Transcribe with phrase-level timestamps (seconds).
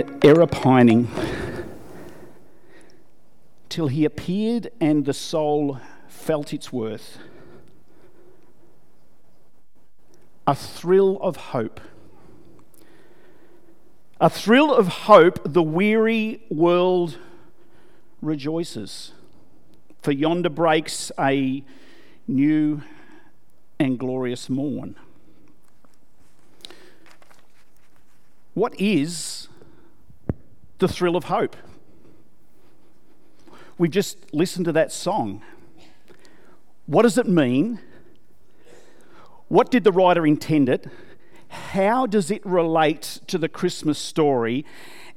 [0.00, 1.08] and ever pining,
[3.68, 5.78] till he appeared and the soul
[6.08, 7.18] felt its worth.
[10.46, 11.80] A thrill of hope.
[14.20, 17.18] A thrill of hope, the weary world
[18.20, 19.12] rejoices,
[20.02, 21.62] for yonder breaks a
[22.26, 22.82] new
[23.78, 24.96] and glorious morn.
[28.54, 29.48] What is
[30.78, 31.56] the thrill of hope?
[33.78, 35.42] We just listened to that song.
[36.86, 37.80] What does it mean?
[39.48, 40.86] What did the writer intend it?
[41.48, 44.64] How does it relate to the Christmas story?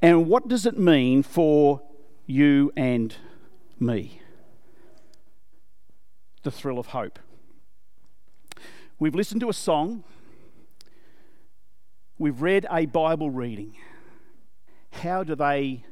[0.00, 1.82] And what does it mean for
[2.26, 3.14] you and
[3.78, 4.22] me?
[6.42, 7.18] The thrill of hope.
[8.98, 10.04] We've listened to a song
[12.20, 13.76] We've read a Bible reading.
[14.98, 15.84] How do they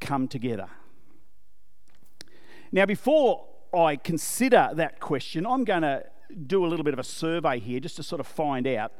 [0.00, 0.68] come together?
[2.72, 6.04] Now, before I consider that question, I'm going to
[6.46, 8.92] do a little bit of a survey here just to sort of find out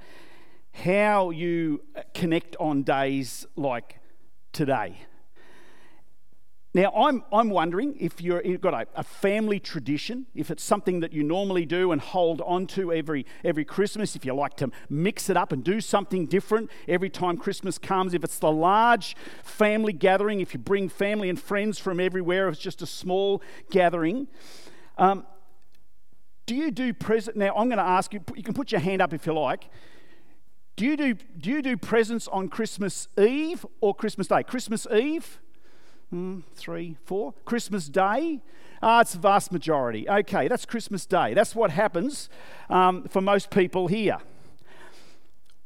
[0.72, 1.82] how you
[2.14, 3.98] connect on days like
[4.52, 4.98] today.
[6.72, 11.00] Now, I'm, I'm wondering if you have got a, a, family tradition, if it's something
[11.00, 14.70] that you normally do and hold on to every, every Christmas, if you like to
[14.88, 19.16] mix it up and do something different every time Christmas comes, if it's the large
[19.42, 23.42] family gathering, if you bring family and friends from everywhere, if it's just a small
[23.72, 24.28] gathering.
[24.96, 25.26] Um,
[26.46, 27.36] do you do present?
[27.36, 29.68] Now, I'm going to ask you, you can put your hand up if you like.
[30.76, 34.44] Do you do, do you do presents on Christmas Eve or Christmas Day?
[34.44, 35.40] Christmas Eve?
[36.12, 37.34] Mm, three, four.
[37.44, 38.40] Christmas Day.
[38.82, 40.08] Ah, it's the vast majority.
[40.08, 41.34] Okay, that's Christmas Day.
[41.34, 42.28] That's what happens
[42.68, 44.18] um, for most people here.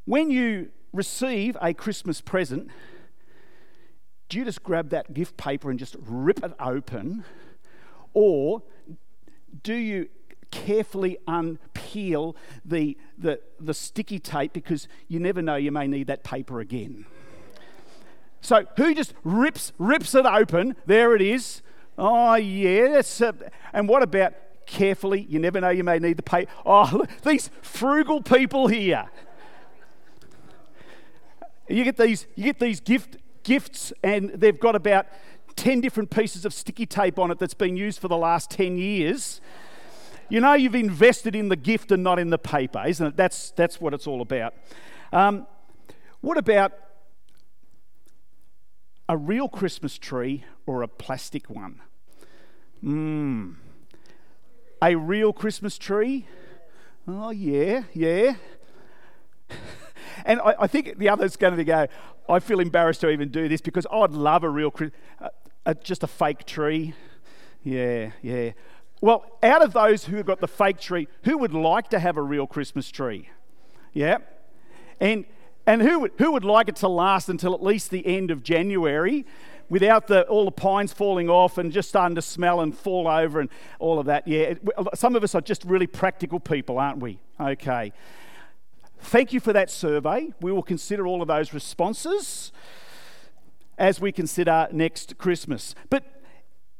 [0.05, 2.71] When you receive a Christmas present,
[4.29, 7.25] do you just grab that gift paper and just rip it open?
[8.13, 8.63] Or
[9.63, 10.09] do you
[10.51, 16.25] carefully unpeel the, the, the sticky tape because you never know you may need that
[16.25, 17.07] paper again?
[18.45, 20.77] So who just rips rips it open?
[20.85, 21.63] There it is.
[21.97, 23.01] Oh yeah.
[23.21, 23.33] Uh,
[23.73, 24.35] and what about
[24.67, 25.27] carefully?
[25.31, 25.71] You never know.
[25.71, 26.47] You may need the pay.
[26.67, 29.07] Oh, these frugal people here.
[31.71, 32.27] You get these.
[32.35, 35.07] You get these gift gifts, and they've got about
[35.57, 38.77] ten different pieces of sticky tape on it that's been used for the last ten
[38.77, 39.41] years.
[40.29, 43.17] You know you've invested in the gift and not in the paper, isn't it?
[43.17, 44.53] That's that's what it's all about.
[45.15, 45.47] Um,
[46.21, 46.73] what about
[49.09, 51.81] a real Christmas tree or a plastic one?
[52.83, 53.55] Mmm.
[54.83, 56.27] A real Christmas tree?
[57.07, 58.35] Oh, yeah, yeah.
[60.25, 61.87] and I, I, think the other's going to go,
[62.29, 64.75] I feel embarrassed to even do this because I'd love a real,
[65.21, 65.29] uh,
[65.67, 66.95] uh, just a fake tree.
[67.63, 68.53] Yeah, yeah.
[69.01, 72.17] Well, out of those who have got the fake tree, who would like to have
[72.17, 73.29] a real Christmas tree?
[73.93, 74.19] Yeah.
[75.01, 75.27] And
[75.67, 78.43] and who would, who would like it to last until at least the end of
[78.43, 79.25] January
[79.69, 83.41] without the, all the pines falling off and just starting to smell and fall over
[83.41, 83.49] and
[83.79, 84.29] all of that?
[84.29, 87.19] Yeah, it, uh, some of us are just really practical people, aren't we?
[87.41, 87.93] Okay.
[88.99, 90.33] Thank you for that survey.
[90.41, 92.53] We will consider all of those responses
[93.79, 95.75] as we consider next Christmas.
[95.91, 96.05] But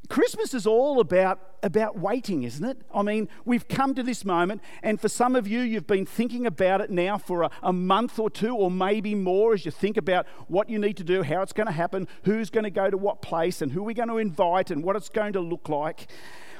[0.05, 2.81] Christmas is all about, about waiting, isn't it?
[2.93, 6.45] I mean, we've come to this moment, and for some of you, you've been thinking
[6.45, 9.97] about it now for a, a, month or two, or maybe more, as you think
[9.97, 12.89] about what you need to do, how it's going to happen, who's going to go
[12.89, 15.69] to what place, and who we're going to invite, and what it's going to look
[15.69, 16.07] like.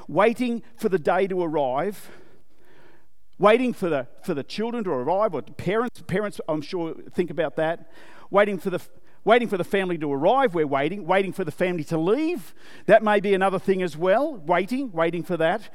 [0.08, 2.10] Waiting for the day to arrive,
[3.38, 7.56] waiting for the, for the children to arrive, or parents, parents, I'm sure, think about
[7.58, 7.92] that.
[8.32, 8.82] Waiting for the
[9.26, 12.54] waiting for the family to arrive, we're waiting, waiting for the family to leave.
[12.86, 15.70] That may be another thing as well, waiting, waiting for that.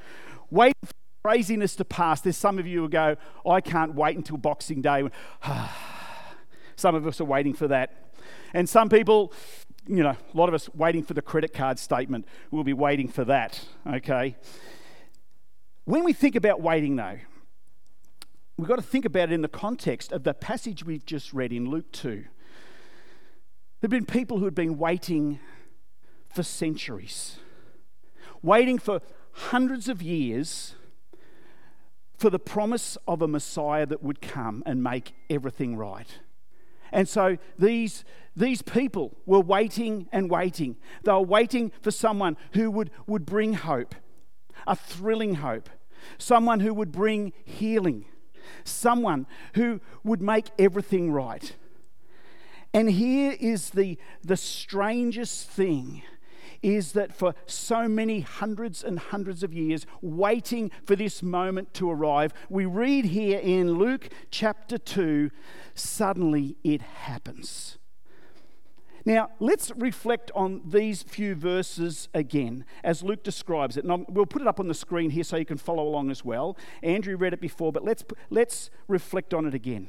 [0.50, 0.92] Waiting for
[1.24, 2.20] craziness to pass.
[2.20, 3.16] There's some of you who go,
[3.46, 5.08] I can't wait until Boxing Day.
[6.76, 8.12] some of us are waiting for that.
[8.54, 9.32] And some people,
[9.86, 12.26] you know, a lot of us waiting for the credit card statement.
[12.50, 14.36] We'll be waiting for that, okay?
[15.84, 17.18] When we think about waiting, though,
[18.56, 21.52] we've got to think about it in the context of the passage we've just read
[21.52, 22.24] in Luke 2.
[23.80, 25.40] There have been people who had been waiting
[26.28, 27.38] for centuries,
[28.42, 29.00] waiting for
[29.32, 30.74] hundreds of years
[32.18, 36.18] for the promise of a Messiah that would come and make everything right.
[36.92, 38.04] And so these,
[38.36, 40.76] these people were waiting and waiting.
[41.04, 43.94] They were waiting for someone who would, would bring hope,
[44.66, 45.70] a thrilling hope,
[46.18, 48.04] someone who would bring healing,
[48.62, 51.56] someone who would make everything right.
[52.72, 56.02] And here is the, the strangest thing
[56.62, 61.90] is that for so many hundreds and hundreds of years, waiting for this moment to
[61.90, 65.30] arrive, we read here in Luke chapter 2
[65.74, 67.78] suddenly it happens.
[69.06, 73.84] Now, let's reflect on these few verses again as Luke describes it.
[73.84, 76.22] And we'll put it up on the screen here so you can follow along as
[76.22, 76.56] well.
[76.82, 79.88] Andrew read it before, but let's, let's reflect on it again.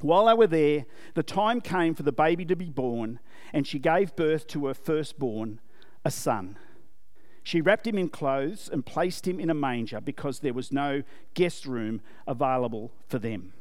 [0.00, 3.18] While they were there, the time came for the baby to be born,
[3.52, 5.60] and she gave birth to her firstborn,
[6.04, 6.56] a son.
[7.42, 11.02] She wrapped him in clothes and placed him in a manger because there was no
[11.34, 13.52] guest room available for them.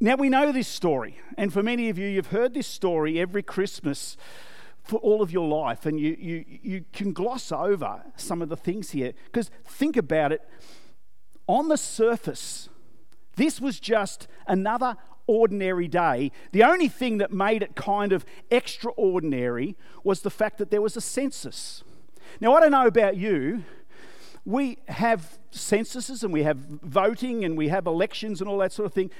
[0.00, 3.42] Now we know this story, and for many of you, you've heard this story every
[3.42, 4.16] Christmas
[4.84, 8.56] for all of your life, and you, you, you can gloss over some of the
[8.56, 9.12] things here.
[9.26, 10.48] Because think about it
[11.48, 12.68] on the surface,
[13.38, 14.96] this was just another
[15.26, 16.32] ordinary day.
[16.52, 20.96] The only thing that made it kind of extraordinary was the fact that there was
[20.96, 21.84] a census.
[22.40, 23.64] Now, I don't know about you.
[24.44, 28.86] We have censuses and we have voting and we have elections and all that sort
[28.86, 29.10] of thing.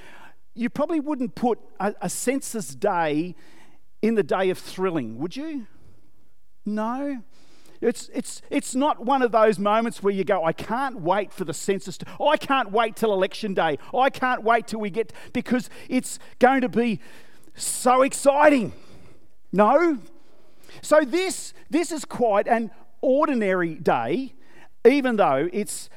[0.55, 3.35] You probably wouldn't put a, a census day
[4.03, 5.67] in the day of thrilling, would you?
[6.65, 7.23] No.
[7.81, 11.45] It's, it's, it's not one of those moments where you go, I can't wait for
[11.45, 11.97] the census.
[11.99, 13.79] To, oh, I can't wait till election day.
[13.95, 17.01] Oh, I can't wait till we get, because it's going to be
[17.55, 18.73] so exciting.
[19.53, 19.99] No.
[20.83, 22.71] So this, this is quite an
[23.01, 24.35] ordinary day,
[24.85, 25.89] even though it's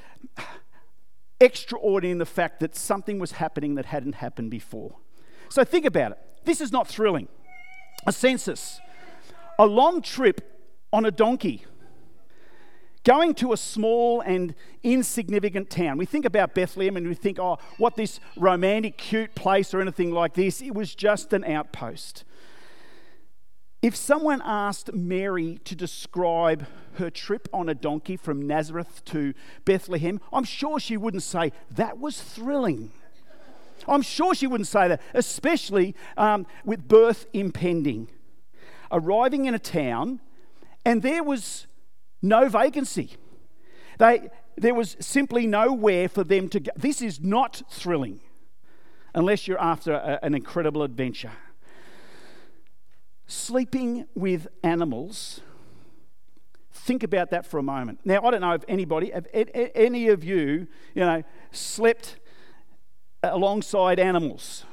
[1.39, 4.97] extraordinary in the fact that something was happening that hadn't happened before.
[5.49, 6.19] So think about it.
[6.45, 7.27] This is not thrilling.
[8.05, 8.79] A census,
[9.57, 10.41] a long trip
[10.93, 11.65] on a donkey
[13.03, 14.53] Going to a small and
[14.83, 15.97] insignificant town.
[15.97, 20.11] We think about Bethlehem and we think, oh, what this romantic, cute place or anything
[20.11, 20.61] like this.
[20.61, 22.23] It was just an outpost.
[23.81, 29.33] If someone asked Mary to describe her trip on a donkey from Nazareth to
[29.65, 32.91] Bethlehem, I'm sure she wouldn't say, that was thrilling.
[33.87, 38.09] I'm sure she wouldn't say that, especially um, with birth impending.
[38.91, 40.19] Arriving in a town,
[40.85, 41.65] and there was
[42.21, 43.15] no vacancy.
[43.97, 46.71] They, there was simply nowhere for them to go.
[46.75, 48.19] This is not thrilling
[49.13, 51.31] unless you're after a, an incredible adventure.
[53.27, 55.41] Sleeping with animals.
[56.71, 57.99] Think about that for a moment.
[58.05, 62.19] Now, I don't know if anybody, if any of you, you know, slept
[63.23, 64.65] alongside animals.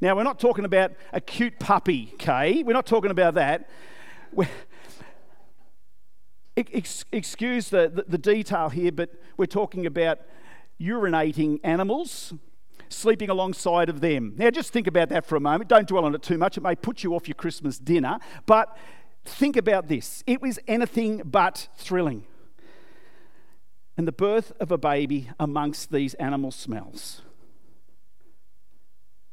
[0.00, 2.62] Now, we're not talking about a cute puppy, Kay.
[2.62, 3.68] We're not talking about that.
[4.32, 4.48] We're,
[6.56, 10.20] excuse the, the, the detail here, but we're talking about
[10.80, 12.32] urinating animals
[12.88, 14.34] sleeping alongside of them.
[14.36, 15.68] Now, just think about that for a moment.
[15.68, 16.56] Don't dwell on it too much.
[16.56, 18.76] It may put you off your Christmas dinner, but
[19.24, 20.24] think about this.
[20.26, 22.26] It was anything but thrilling.
[23.96, 27.22] And the birth of a baby amongst these animal smells.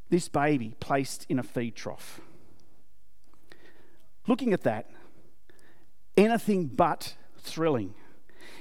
[0.10, 2.22] This baby placed in a feed trough.
[4.28, 4.90] Looking at that,
[6.18, 7.94] anything but thrilling.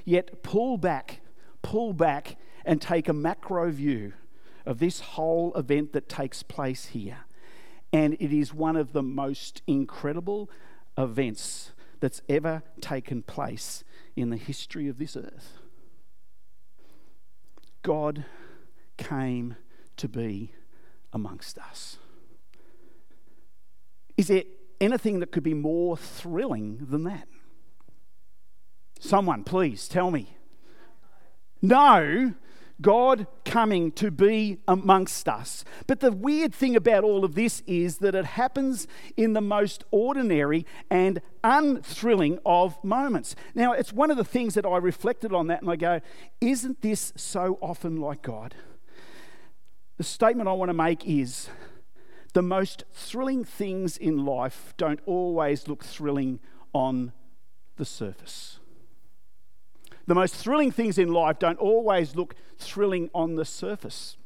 [0.04, 1.20] Yet pull back,
[1.62, 4.12] pull back and take a macro view
[4.64, 7.18] of this whole event that takes place here.
[7.92, 10.50] And it is one of the most incredible
[10.98, 13.84] events that's ever taken place
[14.16, 15.58] in the history of this earth.
[17.82, 18.24] God
[18.96, 19.56] came
[19.96, 20.52] to be
[21.12, 21.98] amongst us.
[24.16, 24.44] Is there
[24.80, 27.28] anything that could be more thrilling than that?
[28.98, 30.36] Someone, please tell me.
[31.62, 32.34] No,
[32.80, 35.64] God coming to be amongst us.
[35.86, 38.86] But the weird thing about all of this is that it happens
[39.16, 43.34] in the most ordinary and unthrilling of moments.
[43.54, 46.00] Now, it's one of the things that I reflected on that and I go,
[46.40, 48.54] isn't this so often like God?
[49.96, 51.48] The statement I want to make is
[52.34, 56.40] the most thrilling things in life don't always look thrilling
[56.74, 57.12] on
[57.76, 58.58] the surface.
[60.06, 64.16] The most thrilling things in life don't always look thrilling on the surface.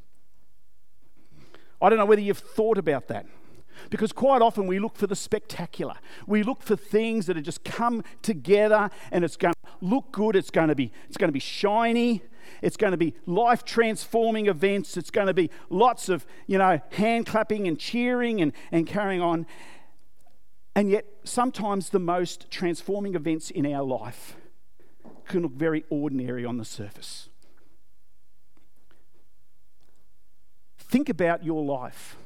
[1.80, 3.26] I don't know whether you've thought about that.
[3.88, 5.94] Because quite often we look for the spectacular.
[6.26, 10.36] We look for things that have just come together and it's going to look good,
[10.36, 12.22] it's going to be, it's going to be shiny,
[12.60, 16.80] it's going to be life transforming events, it's going to be lots of, you know,
[16.90, 19.46] hand clapping and cheering and, and carrying on.
[20.76, 24.36] And yet, sometimes the most transforming events in our life
[25.30, 27.28] can look very ordinary on the surface.
[30.76, 32.16] Think about your life.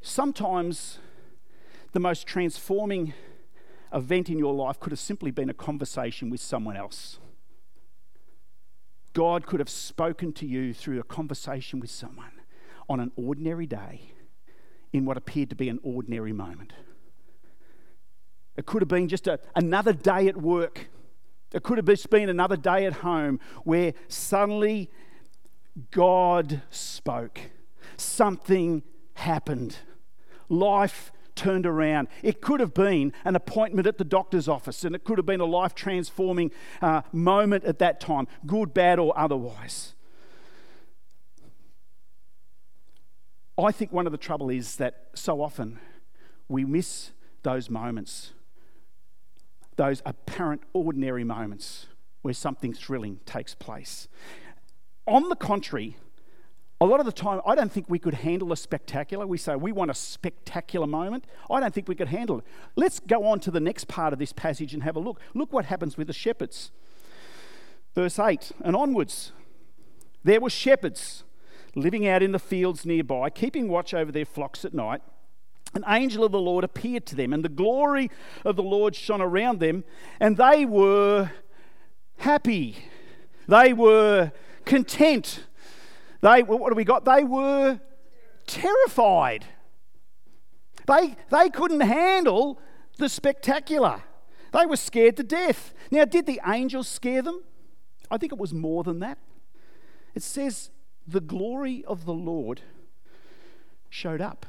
[0.00, 0.98] Sometimes
[1.92, 3.12] the most transforming
[3.92, 7.18] event in your life could have simply been a conversation with someone else.
[9.12, 12.40] God could have spoken to you through a conversation with someone
[12.88, 14.12] on an ordinary day
[14.92, 16.72] in what appeared to be an ordinary moment.
[18.56, 20.88] It could have been just a, another day at work.
[21.52, 24.90] It could have just been another day at home where suddenly
[25.90, 27.40] God spoke.
[27.96, 28.82] Something
[29.14, 29.78] happened.
[30.48, 32.08] Life turned around.
[32.22, 35.40] It could have been an appointment at the doctor's office, and it could have been
[35.40, 39.94] a life transforming uh, moment at that time, good, bad, or otherwise.
[43.58, 45.78] I think one of the trouble is that so often
[46.48, 48.32] we miss those moments,
[49.76, 51.86] those apparent ordinary moments
[52.22, 54.08] where something thrilling takes place.
[55.06, 55.96] On the contrary,
[56.80, 59.26] a lot of the time, I don't think we could handle a spectacular.
[59.26, 61.24] We say we want a spectacular moment.
[61.50, 62.44] I don't think we could handle it.
[62.74, 65.20] Let's go on to the next part of this passage and have a look.
[65.34, 66.70] Look what happens with the shepherds.
[67.94, 69.32] Verse 8 and onwards.
[70.22, 71.24] There were shepherds
[71.74, 75.00] living out in the fields nearby, keeping watch over their flocks at night.
[75.74, 78.10] An angel of the Lord appeared to them, and the glory
[78.44, 79.84] of the Lord shone around them,
[80.20, 81.30] and they were
[82.18, 82.76] happy.
[83.46, 84.32] They were
[84.64, 85.44] content.
[86.22, 87.04] They, what do we got?
[87.04, 87.80] They were
[88.46, 89.44] terrified.
[90.86, 92.58] They, they couldn't handle
[92.98, 94.02] the spectacular.
[94.52, 95.74] They were scared to death.
[95.90, 97.42] Now, did the angels scare them?
[98.10, 99.18] I think it was more than that.
[100.14, 100.70] It says
[101.06, 102.62] the glory of the Lord
[103.90, 104.46] showed up.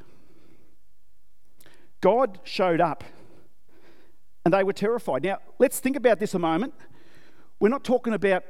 [2.01, 3.03] God showed up
[4.45, 5.23] and they were terrified.
[5.23, 6.73] Now, let's think about this a moment.
[7.59, 8.43] We're not talking about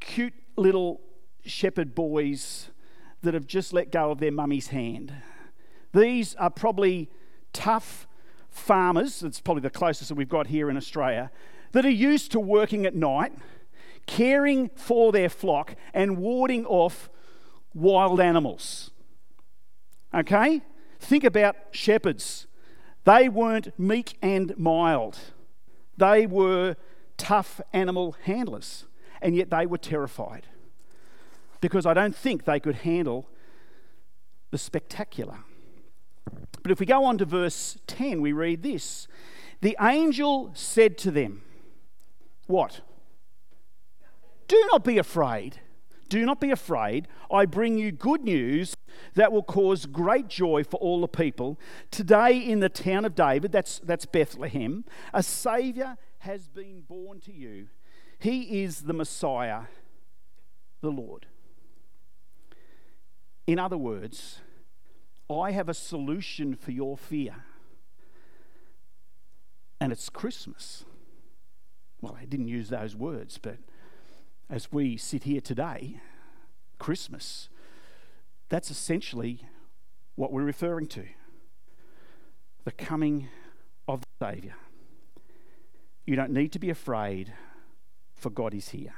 [0.00, 1.00] cute little
[1.44, 2.70] shepherd boys
[3.22, 5.12] that have just let go of their mummy's hand.
[5.92, 7.10] These are probably
[7.52, 8.06] tough
[8.50, 11.30] farmers, that's probably the closest that we've got here in Australia,
[11.72, 13.32] that are used to working at night
[14.06, 17.10] caring for their flock and warding off
[17.74, 18.90] wild animals.
[20.14, 20.62] Okay?
[21.06, 22.48] Think about shepherds.
[23.04, 25.16] They weren't meek and mild,
[25.96, 26.74] they were
[27.16, 28.86] tough animal handlers,
[29.22, 30.48] and yet they were terrified
[31.60, 33.28] because I don't think they could handle
[34.50, 35.38] the spectacular.
[36.64, 39.06] But if we go on to verse 10, we read this
[39.60, 41.42] The angel said to them,
[42.48, 42.80] What?
[44.48, 45.60] Do not be afraid.
[46.08, 47.08] Do not be afraid.
[47.30, 48.76] I bring you good news
[49.14, 51.58] that will cause great joy for all the people.
[51.90, 57.32] Today, in the town of David, that's, that's Bethlehem, a Saviour has been born to
[57.32, 57.68] you.
[58.18, 59.62] He is the Messiah,
[60.80, 61.26] the Lord.
[63.46, 64.40] In other words,
[65.30, 67.44] I have a solution for your fear,
[69.80, 70.84] and it's Christmas.
[72.00, 73.58] Well, I didn't use those words, but
[74.48, 76.00] as we sit here today,
[76.78, 77.48] Christmas,
[78.48, 79.42] that's essentially
[80.14, 81.04] what we're referring to
[82.64, 83.28] the coming
[83.86, 84.54] of the Saviour.
[86.04, 87.32] You don't need to be afraid,
[88.14, 88.94] for God is here.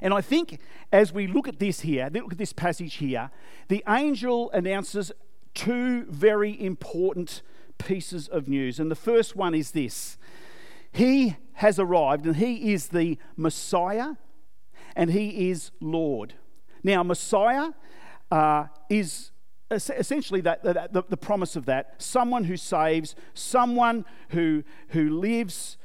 [0.00, 0.58] And I think
[0.92, 3.30] as we look at this here, look at this passage here,
[3.68, 5.12] the angel announces
[5.54, 7.42] two very important
[7.78, 8.78] pieces of news.
[8.78, 10.16] And the first one is this
[10.92, 14.14] He has arrived, and He is the Messiah,
[14.96, 16.34] and He is Lord.
[16.82, 17.70] Now, Messiah
[18.30, 19.30] uh, is
[19.70, 25.76] essentially that, the, the, promise of that someone who saves, someone who, who lives,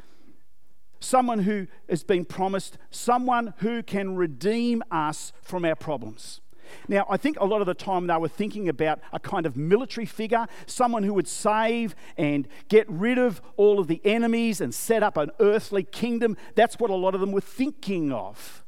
[1.00, 6.42] someone who has been promised, someone who can redeem us from our problems.
[6.88, 9.56] Now, I think a lot of the time they were thinking about a kind of
[9.58, 14.74] military figure, someone who would save and get rid of all of the enemies and
[14.74, 16.38] set up an earthly kingdom.
[16.56, 18.64] That's what a lot of them were thinking of.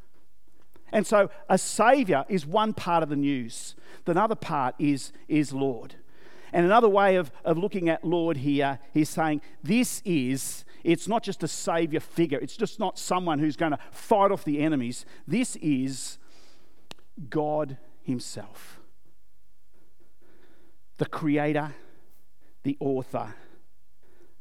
[0.91, 3.75] And so a saviour is one part of the news.
[4.05, 5.95] The other part is, is Lord.
[6.53, 11.23] And another way of, of looking at Lord here is saying this is, it's not
[11.23, 15.05] just a saviour figure, it's just not someone who's going to fight off the enemies.
[15.27, 16.17] This is
[17.29, 17.77] God
[18.07, 18.79] Himself.
[20.97, 21.75] The Creator,
[22.63, 23.35] the Author,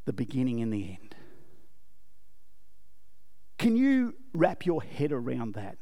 [0.05, 1.17] the beginning and the end.
[3.59, 5.79] Can you wrap your head around that?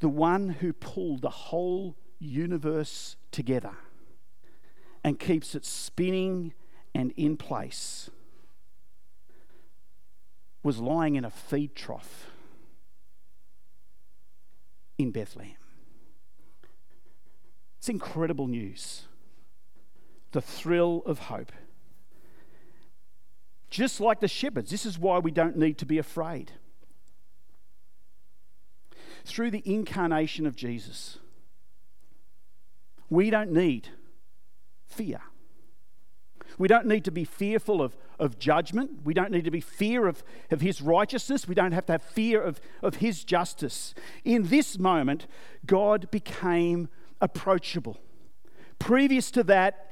[0.00, 3.76] The one who pulled the whole universe together
[5.04, 6.54] and keeps it spinning
[6.94, 8.08] and in place
[10.62, 12.30] was lying in a feed trough
[14.96, 15.57] in Bethlehem.
[17.88, 19.04] It's incredible news.
[20.32, 21.52] The thrill of hope.
[23.70, 26.52] Just like the shepherds, this is why we don't need to be afraid.
[29.24, 31.16] Through the incarnation of Jesus,
[33.08, 33.88] we don't need
[34.86, 35.22] fear.
[36.58, 39.00] We don't need to be fearful of, of judgment.
[39.02, 41.48] We don't need to be fear of, of his righteousness.
[41.48, 43.94] We don't have to have fear of, of his justice.
[44.26, 45.26] In this moment,
[45.64, 47.98] God became approachable.
[48.78, 49.90] Previous to that,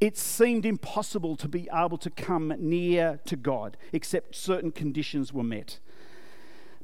[0.00, 5.42] it seemed impossible to be able to come near to God, except certain conditions were
[5.42, 5.78] met.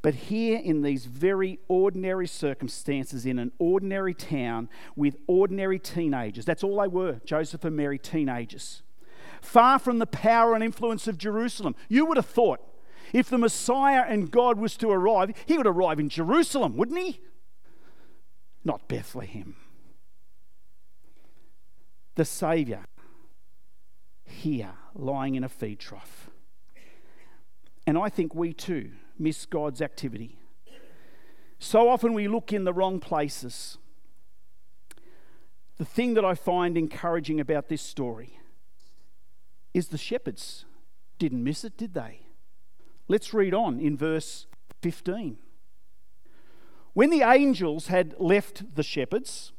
[0.03, 6.65] But here, in these very ordinary circumstances, in an ordinary town with ordinary teenagers, that's
[6.65, 8.83] all they were Joseph and Mary, teenagers,
[9.43, 11.75] far from the power and influence of Jerusalem.
[11.89, 12.61] You would have thought
[13.13, 17.21] if the Messiah and God was to arrive, he would arrive in Jerusalem, wouldn't he?
[18.65, 19.57] Not Bethlehem.
[22.15, 22.85] The Saviour
[24.25, 26.31] here, lying in a feed trough.
[27.87, 30.39] And I think we too miss God's activity.
[31.59, 33.77] So often we look in the wrong places.
[35.77, 38.39] The thing that I find encouraging about this story
[39.75, 40.65] is the shepherds
[41.19, 42.23] didn't miss it, did they?
[43.09, 44.47] Let's read on in verse
[44.83, 45.37] 15.
[46.93, 49.53] When the angels had left the shepherds,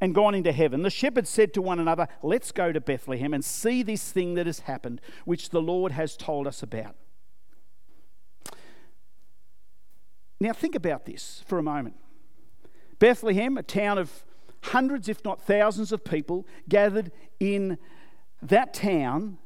[0.00, 3.44] and gone into heaven, the shepherds said to one another, Let's go to Bethlehem and
[3.44, 6.94] see this thing that has happened, which the Lord has told us about.
[10.40, 11.96] Now, think about this for a moment.
[12.98, 14.24] Bethlehem, a town of
[14.62, 17.78] hundreds, if not thousands, of people gathered in
[18.42, 19.38] that town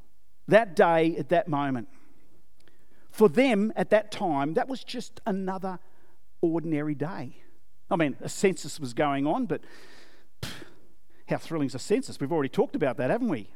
[0.48, 1.88] that day at that moment.
[3.10, 5.78] For them at that time, that was just another
[6.40, 7.36] ordinary day.
[7.90, 9.62] I mean, a census was going on, but
[11.32, 12.20] how thrilling is a census?
[12.20, 13.50] We've already talked about that, haven't we?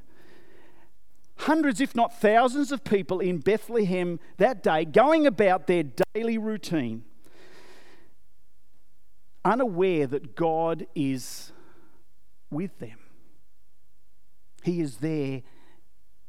[1.37, 5.85] Hundreds, if not thousands, of people in Bethlehem that day going about their
[6.15, 7.05] daily routine,
[9.45, 11.53] unaware that God is
[12.51, 12.99] with them.
[14.63, 15.43] He is there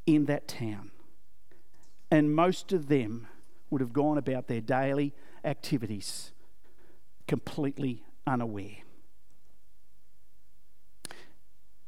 [0.06, 0.92] in that town.
[2.12, 3.28] And most of them
[3.70, 6.32] would have gone about their daily activities
[7.28, 8.87] completely unaware.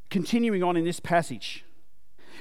[0.09, 1.65] Continuing on in this passage.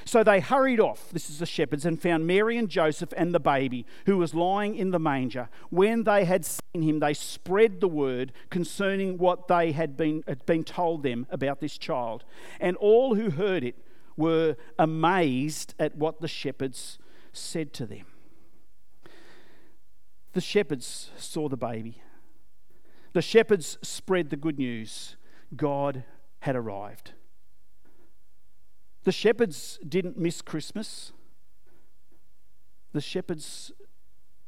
[0.05, 3.39] So they hurried off, this is the shepherds, and found Mary and Joseph and the
[3.39, 5.49] baby who was lying in the manger.
[5.69, 10.45] When they had seen him, they spread the word concerning what they had been, had
[10.45, 12.23] been told them about this child.
[12.59, 13.75] And all who heard it
[14.17, 16.97] were amazed at what the shepherds
[17.31, 18.05] said to them.
[20.33, 22.01] The shepherds saw the baby.
[23.13, 25.17] The shepherds spread the good news
[25.55, 26.03] God
[26.41, 27.13] had arrived.
[29.03, 31.13] The shepherds didn't miss Christmas.
[32.91, 33.71] The shepherds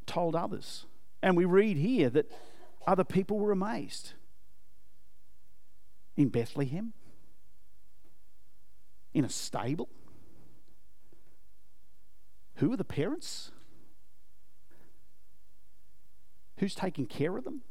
[0.06, 0.86] told others.
[1.22, 2.32] And we read here that
[2.86, 4.14] other people were amazed.
[6.18, 6.94] In Bethlehem?
[9.14, 9.90] In a stable?
[12.56, 13.52] Who are the parents?
[16.58, 17.62] Who's taking care of them?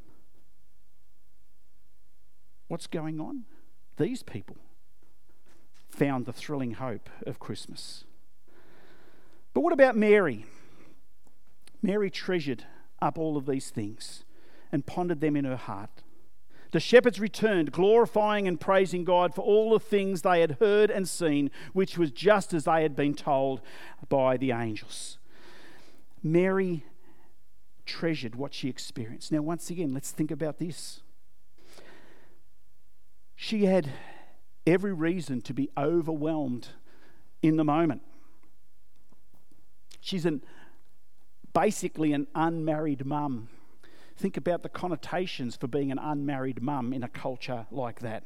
[2.69, 3.45] What's going on?
[3.97, 4.57] These people
[5.91, 8.05] found the thrilling hope of Christmas.
[9.53, 10.47] But what about Mary?
[11.83, 12.65] Mary treasured
[13.03, 14.25] up all of these things
[14.71, 16.03] and pondered them in her heart.
[16.73, 21.09] The shepherds returned, glorifying and praising God for all the things they had heard and
[21.09, 23.61] seen, which was just as they had been told
[24.09, 25.19] by the angels.
[26.23, 26.85] Mary
[27.87, 29.33] treasured what she experienced.
[29.33, 31.01] Now, once again, let's think about this.
[33.35, 33.91] She had
[34.67, 36.69] every reason to be overwhelmed
[37.43, 38.03] in the moment.
[40.01, 40.43] She's an,
[41.53, 43.49] basically an unmarried mum.
[44.17, 48.25] Think about the connotations for being an unmarried mum in a culture like that.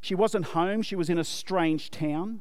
[0.00, 2.40] She wasn't home, she was in a strange town.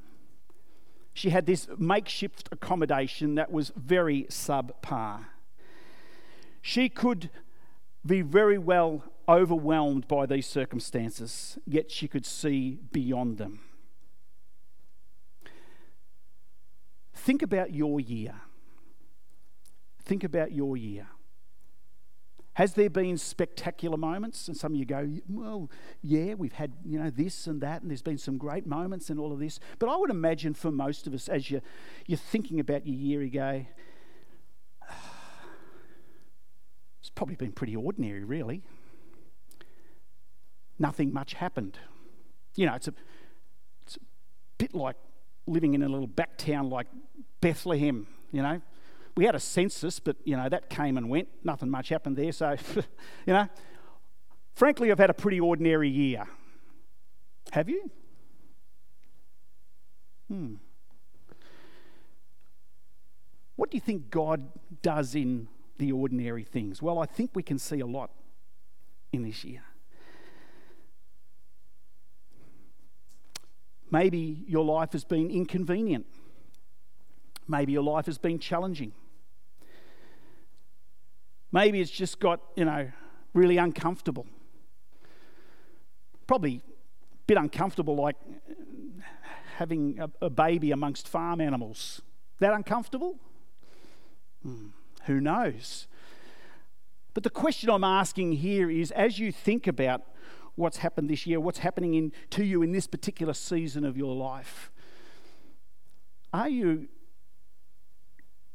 [1.14, 5.26] She had this makeshift accommodation that was very subpar.
[6.62, 7.30] She could
[8.06, 13.60] be very well overwhelmed by these circumstances, yet she could see beyond them.
[17.14, 18.34] Think about your year.
[20.02, 21.08] Think about your year.
[22.54, 24.48] Has there been spectacular moments?
[24.48, 25.70] And some of you go, well,
[26.02, 29.20] yeah, we've had you know this and that, and there's been some great moments and
[29.20, 29.60] all of this.
[29.78, 31.62] But I would imagine for most of us, as you
[32.08, 33.66] you're thinking about your year, you go,
[34.90, 34.96] ah,
[37.00, 38.64] it's probably been pretty ordinary, really.
[40.80, 41.78] Nothing much happened.
[42.56, 42.94] You know, it's a,
[43.84, 44.00] it's a
[44.58, 44.96] bit like
[45.46, 46.88] living in a little back town like
[47.42, 48.62] Bethlehem, you know.
[49.18, 51.28] We had a census, but, you know, that came and went.
[51.44, 52.32] Nothing much happened there.
[52.32, 52.56] So,
[53.26, 53.50] you know,
[54.54, 56.26] frankly, I've had a pretty ordinary year.
[57.52, 57.92] Have you?
[60.30, 60.56] Hmm.
[63.56, 64.48] What do you think God
[64.82, 66.82] does in the ordinary things?
[66.82, 68.12] Well, I think we can see a lot
[69.12, 69.64] in this year.
[73.92, 76.06] Maybe your life has been inconvenient.
[77.48, 78.94] Maybe your life has been challenging.
[81.52, 82.92] Maybe it's just got, you know,
[83.34, 84.28] really uncomfortable.
[86.28, 88.16] Probably a bit uncomfortable, like
[89.56, 92.02] having a, a baby amongst farm animals.
[92.40, 93.18] That uncomfortable?
[94.44, 94.68] Hmm,
[95.06, 95.88] who knows?
[97.16, 100.04] But the question I'm asking here is as you think about
[100.60, 104.16] what's happened this year, what's happening in, to you in this particular season of your
[104.16, 104.72] life,
[106.34, 106.90] are you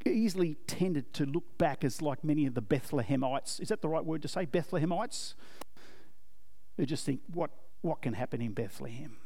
[0.06, 3.60] easily tended to look back as like many of the Bethlehemites.
[3.60, 4.44] Is that the right word to say?
[4.44, 5.34] Bethlehemites?
[6.76, 9.16] Who just think, what, what can happen in Bethlehem?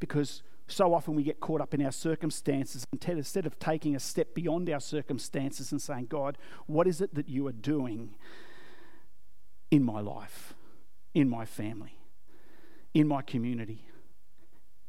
[0.00, 4.34] Because so often we get caught up in our circumstances instead of taking a step
[4.34, 8.16] beyond our circumstances and saying, God, what is it that you are doing
[9.70, 10.53] in my life,
[11.14, 11.98] in my family,
[12.92, 13.86] in my community,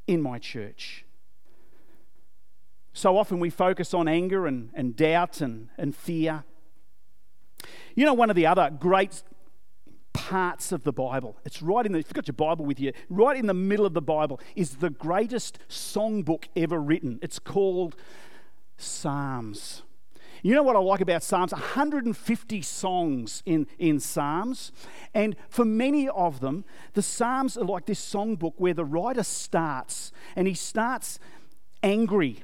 [0.08, 1.06] in my church?
[2.94, 6.46] So often we focus on anger and, and doubt and, and fear.
[7.94, 9.22] You know, one of the other great
[10.14, 12.94] parts of the Bible, it's right in the, if you've got your Bible with you,
[13.10, 17.20] right in the middle of the Bible is the greatest songbook ever written.
[17.22, 17.98] It's called
[18.78, 19.84] Psalms.
[20.45, 21.53] You know what I like about Psalms?
[21.53, 24.71] 150 songs in, in Psalms.
[25.12, 30.12] And for many of them, the Psalms are like this songbook where the writer starts
[30.36, 31.17] and he starts
[31.81, 32.43] angry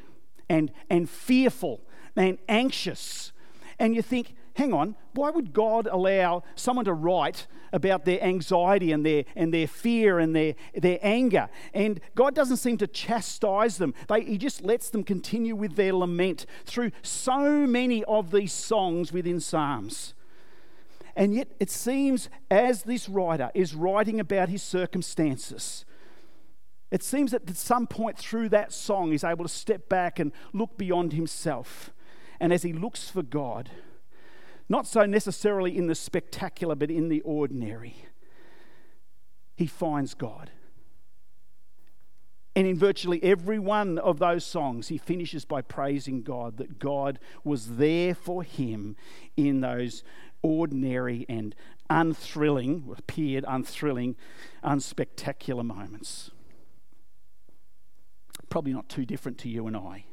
[0.50, 1.82] and, and fearful
[2.16, 3.34] and anxious.
[3.78, 8.92] And you think, hang on, why would God allow someone to write about their anxiety
[8.92, 11.50] and their, and their fear and their, their anger?
[11.74, 13.96] And God doesn't seem to chastise them.
[14.08, 19.12] They, he just lets them continue with their lament through so many of these songs
[19.12, 20.14] within Psalms.
[21.16, 25.86] And yet, it seems as this writer is writing about his circumstances,
[26.92, 30.32] it seems that at some point through that song, he's able to step back and
[30.54, 31.92] look beyond himself.
[32.40, 33.72] And as he looks for God,
[34.72, 37.96] not so necessarily in the spectacular, but in the ordinary,
[39.56, 40.52] he finds God.
[42.56, 47.20] And in virtually every one of those songs, he finishes by praising God that God
[47.44, 48.96] was there for him
[49.38, 50.04] in those
[50.42, 51.56] ordinary and
[51.90, 54.16] unthrilling, appeared unthrilling,
[54.64, 56.32] unspectacular moments
[58.52, 60.06] probably not too different to you and I.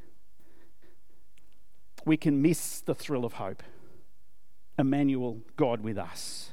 [2.07, 3.63] We can miss the thrill of hope.
[4.79, 6.53] Emmanuel, God with us.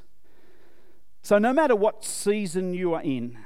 [1.22, 3.38] So, no matter what season you are in,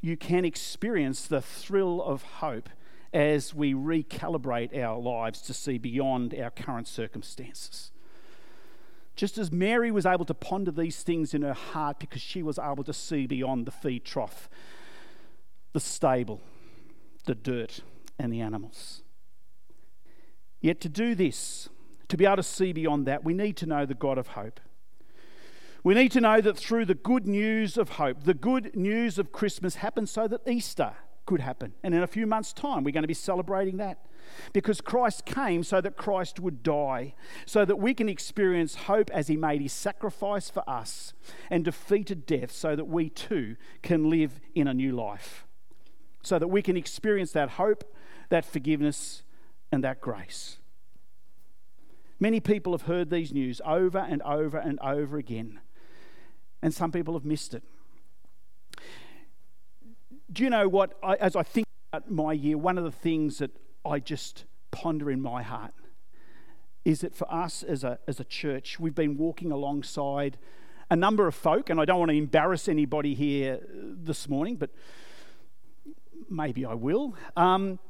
[0.00, 2.68] you can experience the thrill of hope
[3.12, 7.92] as we recalibrate our lives to see beyond our current circumstances.
[9.14, 12.58] Just as Mary was able to ponder these things in her heart because she was
[12.58, 14.48] able to see beyond the feed trough,
[15.72, 16.40] the stable,
[17.26, 17.80] the dirt
[18.18, 19.02] and the animals.
[20.60, 21.68] Yet to do this,
[22.12, 24.60] to be able to see beyond that, we need to know the God of hope.
[25.82, 29.32] We need to know that through the good news of hope, the good news of
[29.32, 30.92] Christmas happened so that Easter
[31.26, 31.72] could happen.
[31.82, 34.06] And in a few months' time, we're going to be celebrating that.
[34.52, 37.14] Because Christ came so that Christ would die,
[37.46, 41.14] so that we can experience hope as he made his sacrifice for us
[41.50, 45.46] and defeated death, so that we too can live in a new life
[46.22, 47.84] so that we can experience that hope,
[48.28, 49.22] that forgiveness,
[49.70, 50.58] and that grace.
[52.22, 55.58] Many people have heard these news over and over and over again,
[56.62, 57.64] and some people have missed it.
[60.32, 60.96] Do you know what?
[61.02, 63.50] I, as I think about my year, one of the things that
[63.84, 65.74] I just ponder in my heart
[66.84, 70.38] is that for us as a, as a church, we've been walking alongside
[70.92, 74.70] a number of folk, and I don't want to embarrass anybody here this morning, but
[76.30, 77.16] maybe I will.
[77.36, 77.80] Um,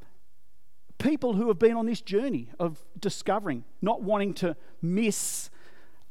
[1.03, 5.49] people who have been on this journey of discovering, not wanting to miss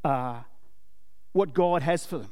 [0.05, 0.41] uh,
[1.33, 2.31] what God has for them.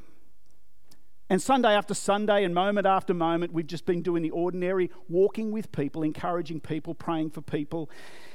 [1.30, 5.52] And Sunday after Sunday and moment after moment, we've just been doing the ordinary, walking
[5.52, 7.88] with people, encouraging people, praying for people.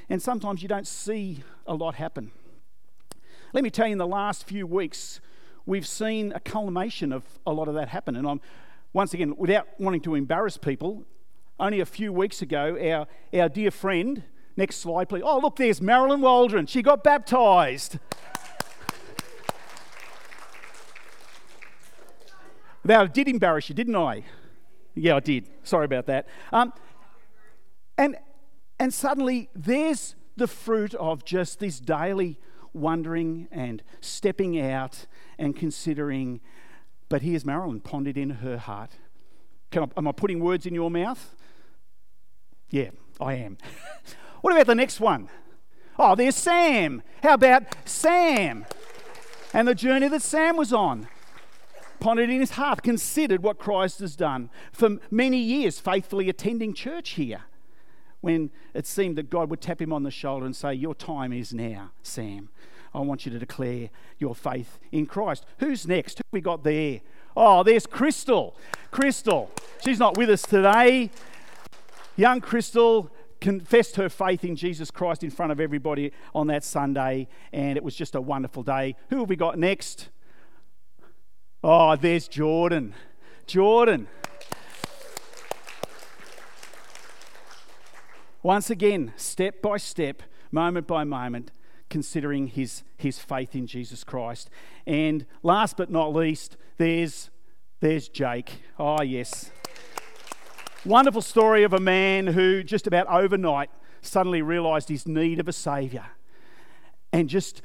[0.08, 2.32] And sometimes you don't see a lot happen.
[3.52, 5.20] Let me tell you, in the last few weeks,
[5.66, 8.16] we've seen a culmination of a lot of that happen.
[8.16, 8.40] And I'm,
[8.92, 11.04] once again, without wanting to embarrass people,
[11.58, 12.76] only a few weeks ago,
[13.32, 14.22] our, our dear friend,
[14.56, 15.22] next slide, please.
[15.24, 16.66] Oh, look, there's Marilyn Waldron.
[16.66, 17.98] She got baptized.
[22.84, 24.24] Now, I did embarrass you, didn't I?
[24.94, 25.48] Yeah, I did.
[25.64, 26.28] Sorry about that.
[26.52, 26.72] Um,
[27.98, 28.16] and,
[28.78, 32.38] and suddenly, there's the fruit of just this daily
[32.72, 35.06] wondering and stepping out
[35.38, 36.40] and considering.
[37.08, 38.92] But here's Marilyn pondered in her heart.
[39.72, 41.34] I, am I putting words in your mouth?
[42.70, 43.58] Yeah, I am.
[44.40, 45.28] what about the next one?
[45.98, 47.02] Oh, there's Sam.
[47.22, 48.66] How about Sam?
[49.52, 51.08] And the journey that Sam was on
[51.98, 54.50] pondered in his heart, considered what Christ has done.
[54.72, 57.44] For many years, faithfully attending church here,
[58.20, 61.32] when it seemed that God would tap him on the shoulder and say, Your time
[61.32, 62.48] is now, Sam.
[62.94, 65.44] I want you to declare your faith in Christ.
[65.58, 66.18] Who's next?
[66.18, 67.00] Who we got there?
[67.36, 68.56] Oh, there's Crystal.
[68.90, 69.50] Crystal.
[69.84, 71.10] She's not with us today.
[72.16, 77.28] Young Crystal confessed her faith in Jesus Christ in front of everybody on that Sunday,
[77.52, 78.96] and it was just a wonderful day.
[79.10, 80.08] Who have we got next?
[81.62, 82.94] Oh, there's Jordan.
[83.46, 84.08] Jordan.
[88.42, 91.50] Once again, step by step, moment by moment,
[91.90, 94.48] considering his, his faith in Jesus Christ.
[94.86, 97.30] And last but not least, there's,
[97.80, 98.62] there's Jake.
[98.78, 99.50] Oh, yes.
[100.86, 103.70] Wonderful story of a man who just about overnight
[104.02, 106.06] suddenly realized his need of a Savior.
[107.12, 107.60] And just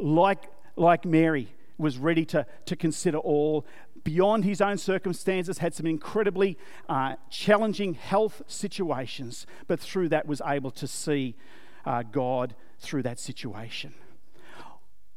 [0.00, 3.66] like, like Mary, was ready to, to consider all
[4.04, 6.56] beyond his own circumstances, had some incredibly
[6.88, 11.36] uh, challenging health situations, but through that was able to see
[11.84, 13.92] uh, God through that situation.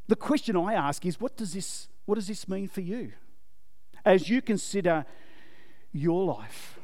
[0.09, 3.13] The question I ask is what does this, what does this mean for you?
[4.03, 5.05] As you consider
[5.93, 6.74] your life,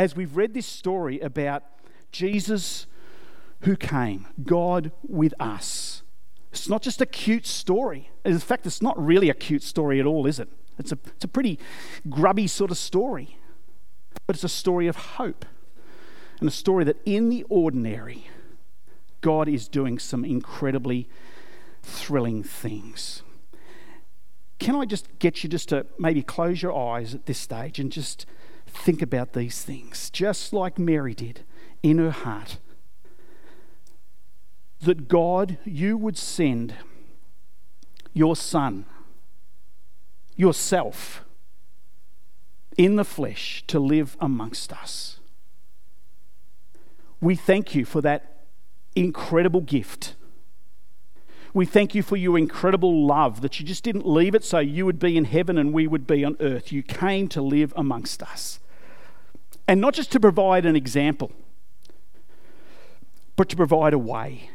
[0.00, 1.62] as we've read this story about
[2.10, 2.86] Jesus
[3.62, 6.02] who came, God with us
[6.52, 8.10] it's not just a cute story.
[8.24, 10.48] In fact, it's not really a cute story at all, is it?
[10.78, 11.58] It's a, it's a pretty
[12.08, 13.38] grubby sort of story.
[14.26, 15.44] But it's a story of hope
[16.40, 18.28] and a story that in the ordinary,
[19.20, 21.08] God is doing some incredibly
[21.82, 23.22] thrilling things.
[24.58, 27.92] Can I just get you just to maybe close your eyes at this stage and
[27.92, 28.26] just
[28.72, 31.44] think about these things, just like Mary did
[31.82, 32.58] in her heart?
[34.80, 36.74] that God, you would send
[38.12, 38.86] your Son,
[40.36, 41.24] yourself,
[42.76, 45.18] in the flesh to live amongst us.
[47.20, 48.46] We thank you for that
[48.96, 50.14] incredible gift.
[51.52, 54.86] We thank you for your incredible love that you just didn't leave it so you
[54.86, 56.70] would be in heaven and we would be on earth.
[56.70, 58.60] You came to live amongst us.
[59.66, 61.32] And not just to provide an example,
[63.36, 64.50] but to provide a way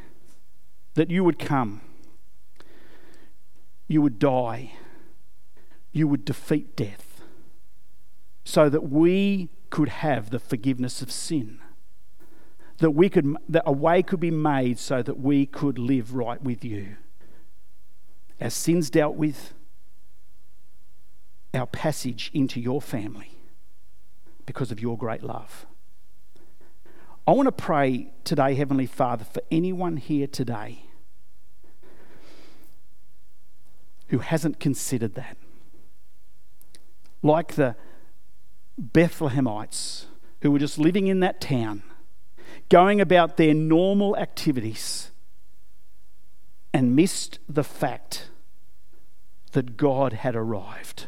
[0.94, 1.82] that you would come,
[3.88, 4.74] you would die,
[5.92, 7.22] you would defeat death,
[8.44, 11.60] so that we could have the forgiveness of sin.
[12.80, 16.42] That we could that a way could be made so that we could live right
[16.42, 16.98] with you.
[18.42, 19.54] Our sins dealt with,
[21.54, 23.32] our passage into your family
[24.46, 25.66] because of your great love.
[27.28, 30.86] I want to pray today, Heavenly Father, for anyone here today
[34.10, 35.38] who hasn't considered that.
[37.24, 37.76] Like the
[38.80, 40.06] Bethlehemites
[40.42, 41.82] who were just living in that town,
[42.70, 45.12] going about their normal activities,
[46.74, 48.30] and missed the fact
[49.54, 51.06] that God had arrived.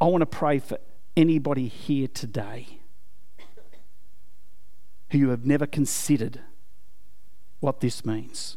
[0.00, 0.78] I want to pray for
[1.16, 2.80] anybody here today
[5.10, 6.40] who you have never considered
[7.60, 8.56] what this means.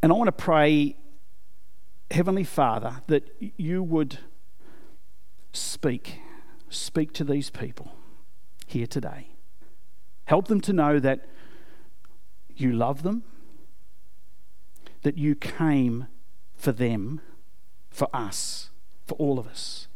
[0.00, 0.96] And I want to pray,
[2.10, 4.18] Heavenly Father, that you would
[5.52, 6.20] speak,
[6.68, 7.92] speak to these people
[8.72, 9.28] here today.
[10.24, 11.26] Help them to know that
[12.54, 13.22] you love them,
[15.02, 16.06] that you came
[16.54, 17.20] for them,
[17.90, 18.70] for us,
[19.06, 19.88] for all of us.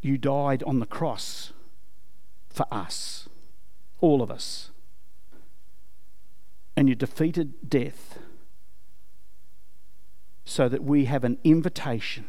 [0.00, 1.52] You died on the cross
[2.48, 3.28] for us,
[4.00, 4.70] all of us.
[6.76, 8.18] And you defeated death
[10.44, 12.26] so that we have an invitation,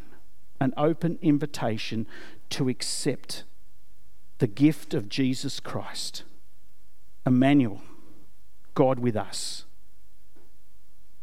[0.60, 2.06] an open invitation
[2.50, 3.44] to accept
[4.38, 6.24] the gift of Jesus Christ,
[7.26, 7.82] Emmanuel,
[8.74, 9.64] God with us,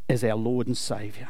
[0.09, 1.29] as our Lord and Saviour.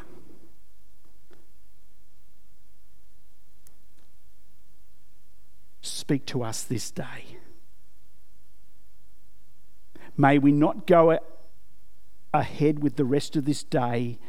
[5.81, 7.37] speak to us this day.
[10.17, 11.17] May we not go
[12.33, 14.19] ahead with the rest of this day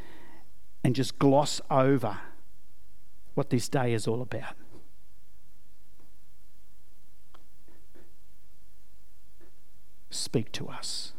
[0.85, 2.19] and just gloss over
[3.35, 4.55] what this day is all about.
[10.15, 11.15] Speak to us,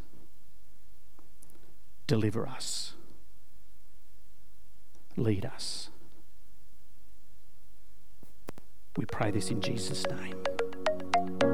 [2.06, 2.94] deliver us,
[5.16, 5.90] lead us.
[8.96, 11.53] We pray this in Jesus' name.